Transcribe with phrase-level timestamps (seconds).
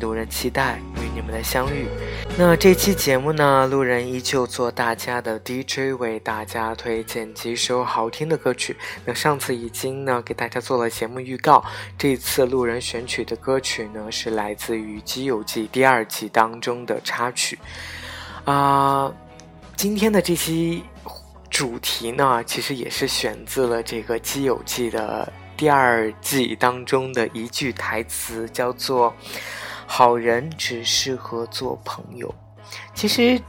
[0.00, 1.86] 路人期待与你们的相遇。
[2.36, 8.76] 那这期节目呢，路人依旧做大家的 DJ，为大家推荐几首好听的歌曲。
[9.04, 11.64] 那上次已经呢给大家做了节目预告，
[11.96, 17.56] 这次路人选取的歌曲呢是来自于《基友记》第二季当中的插曲。
[18.44, 19.12] 啊，
[19.76, 20.82] 今天的这期
[21.48, 29.14] 主题呢，其实也是选自了这个《基友记》的第二季当中的一句台词，叫做。
[29.86, 32.32] 好人只适合做朋友。
[32.94, 33.40] 其实，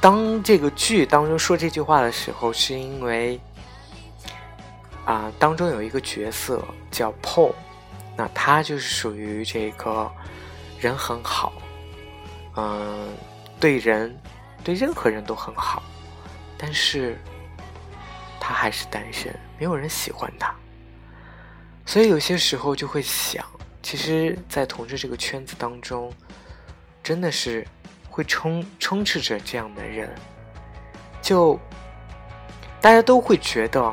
[0.00, 3.40] 当这个剧当中说这句话的时候，是因为
[5.04, 7.52] 啊，当中有一个角色叫 Paul，
[8.16, 10.10] 那他就是属于这个
[10.78, 11.52] 人很好，
[12.56, 13.08] 嗯，
[13.58, 14.16] 对人
[14.62, 15.82] 对任何人都很好，
[16.56, 17.18] 但是
[18.38, 20.54] 他还是单身，没有人喜欢他，
[21.84, 23.44] 所以有些时候就会想。
[23.82, 26.12] 其实，在同志这个圈子当中，
[27.02, 27.66] 真的是
[28.08, 30.14] 会充充斥着这样的人，
[31.22, 31.58] 就
[32.80, 33.92] 大家都会觉得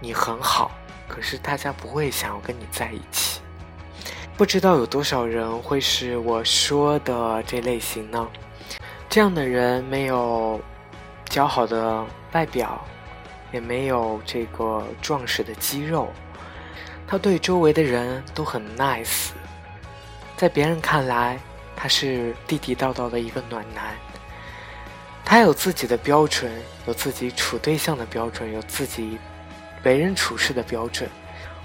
[0.00, 0.70] 你很好，
[1.08, 3.40] 可是大家不会想要跟你在一起。
[4.36, 8.26] 不知道有多少人会是我说的这类型呢？
[9.08, 10.58] 这样的人没有
[11.28, 12.82] 姣好的外表，
[13.52, 16.08] 也没有这个壮实的肌肉。
[17.10, 19.30] 他对周围的人都很 nice，
[20.36, 21.40] 在别人看来，
[21.74, 23.96] 他是地地道道的一个暖男。
[25.24, 26.48] 他有自己的标准，
[26.86, 29.18] 有自己处对象的标准，有自己
[29.82, 31.10] 为人处事的标准。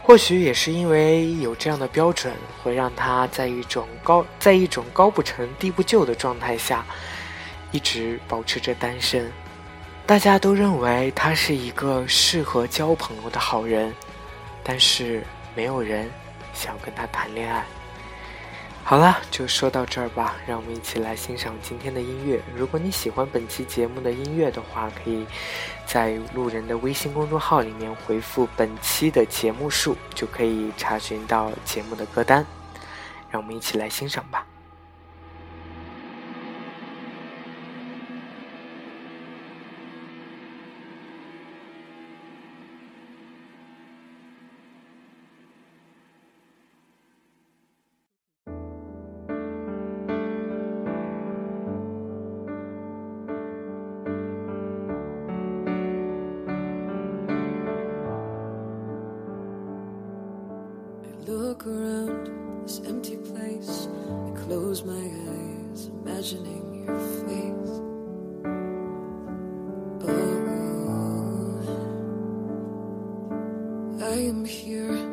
[0.01, 2.33] 或许也是因为有这样的标准，
[2.63, 6.83] 会让他在一种高在一种高不成低不就的状态下，
[7.72, 9.31] 一直保持着单身。
[10.07, 13.94] 大家都认为他是一个适合交朋友的好人，
[14.63, 15.23] 但是。
[15.56, 16.12] 没有人
[16.54, 17.66] 想跟他谈恋爱。
[18.84, 22.40] 好了，就说到这儿吧，让我们一起来欣赏今天的音乐。
[22.56, 25.26] 如果你喜欢本期节目的音乐的话，可以
[25.88, 32.46] 在路人的微信公众号里面回复本期的节目数，就可以查询到节目的歌单。
[33.32, 34.44] 让我们一起来欣赏吧。
[74.25, 75.05] Am here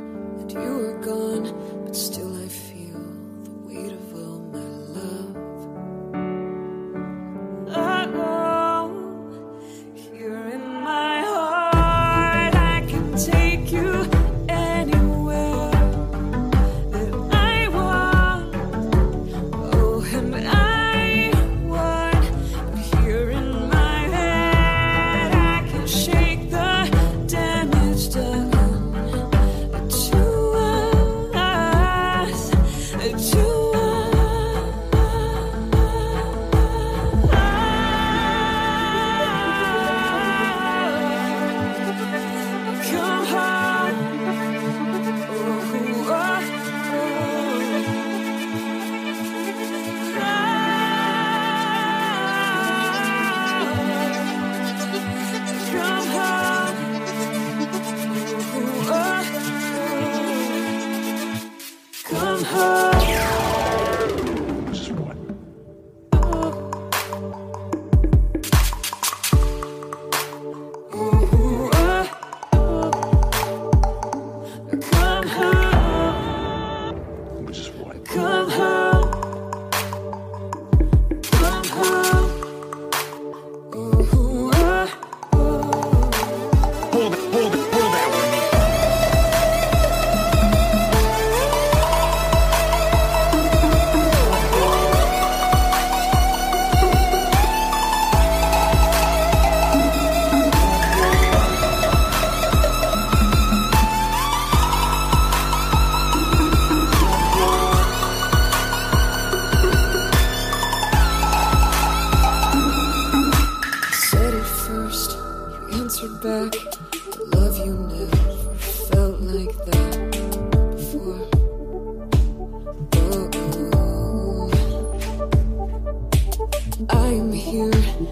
[62.42, 62.91] high.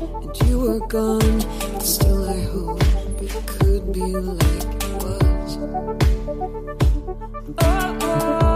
[0.00, 1.40] and you were gone.
[1.80, 2.82] Still, I hope
[3.22, 5.58] it could be like it was.
[7.58, 7.98] oh.
[8.02, 8.49] oh.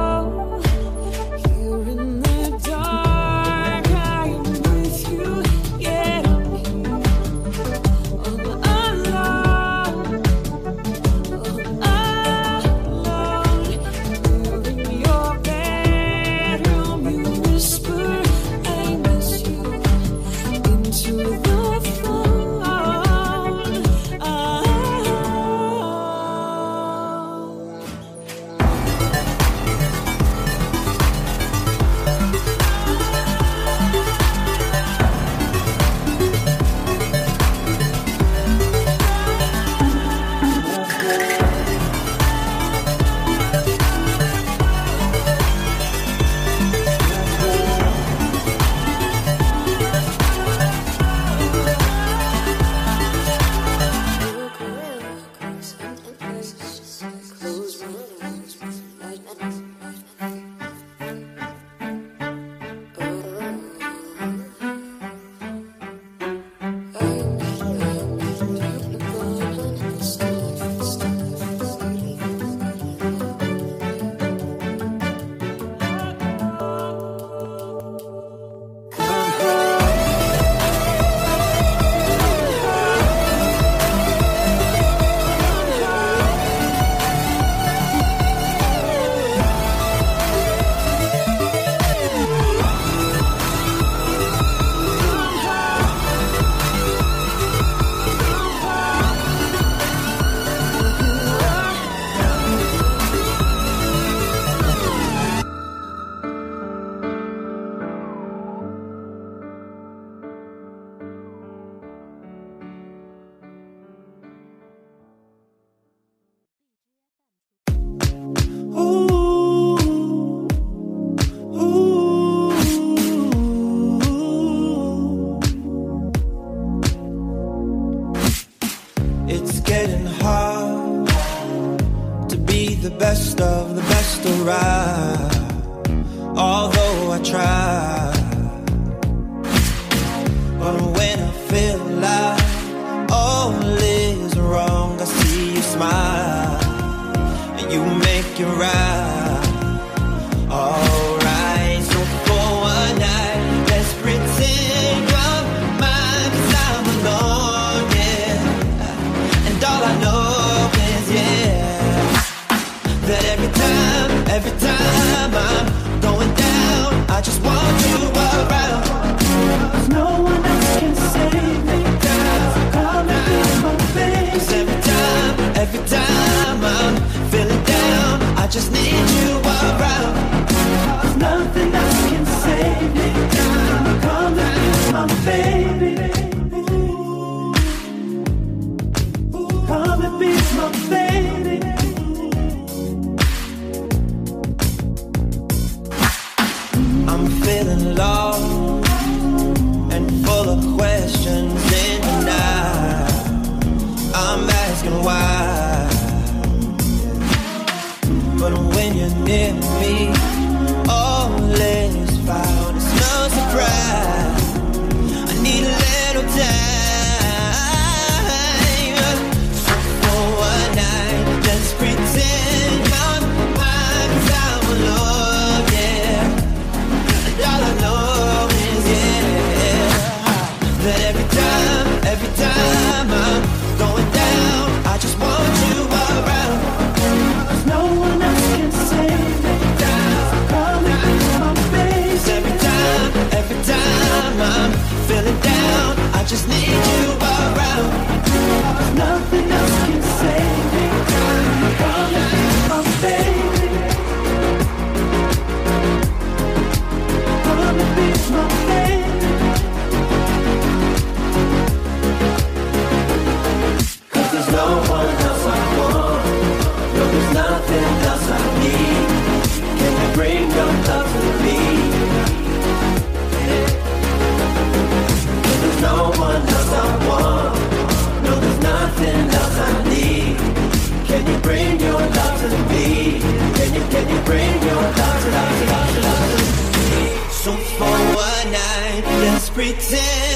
[289.55, 290.34] pretend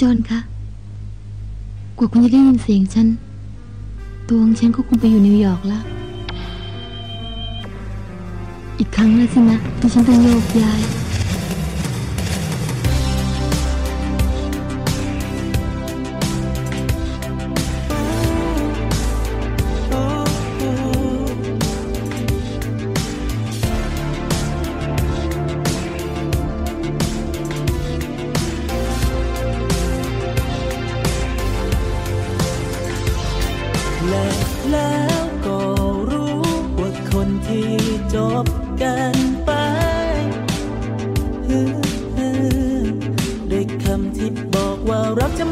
[0.00, 0.40] จอนคะ
[1.98, 3.08] กว่าคุณจะได้ยินเสียงฉัน
[4.28, 5.82] ตัวงฉันก็คงไปอยู่นิวยอร์กแล้ว
[8.78, 10.80] อีกครั้งแล้วสินะที่ฉันต้องโยกย้าย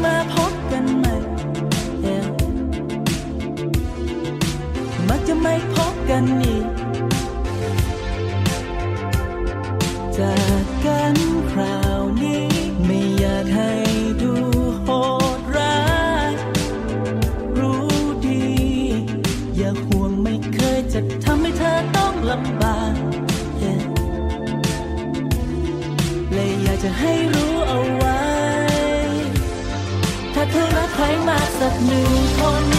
[0.03, 1.15] มาพบกันใหม่
[5.07, 6.65] มักจะไม่พบกันอีก
[10.17, 11.15] จากกัน
[11.51, 12.45] คราวนี้
[12.85, 13.73] ไม่อยากให้
[14.21, 14.33] ดู
[14.83, 14.89] โห
[15.37, 15.79] ดร้า
[16.29, 16.31] ย
[17.57, 17.87] รู้
[18.27, 18.45] ดี
[19.57, 22.93] อย่าห่วงไม่เคยจะทำให้เธอต้องลำบาก
[26.31, 27.46] เลยอยากจะให้รู้
[30.51, 32.76] เธอรักใครมากสักหนึ่งคน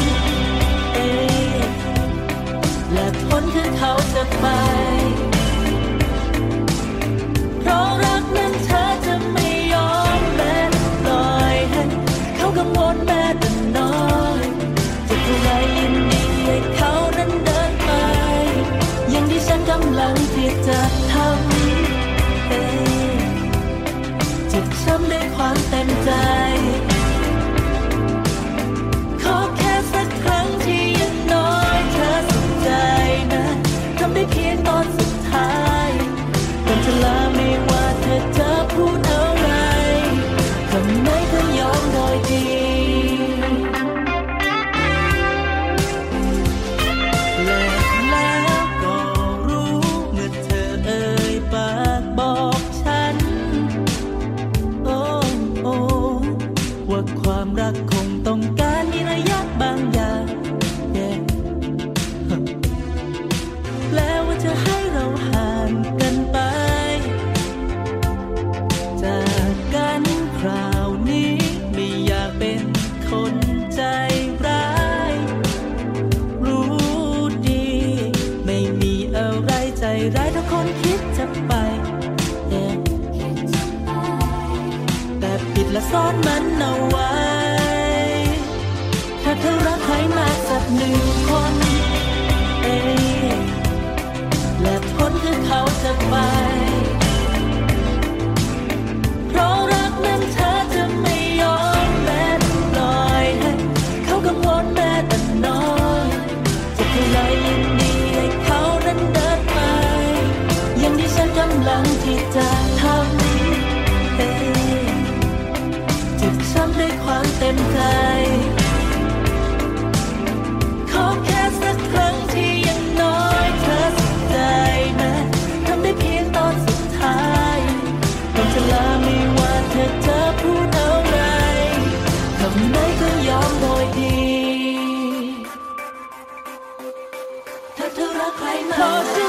[138.33, 138.73] climb.
[138.73, 139.28] Close to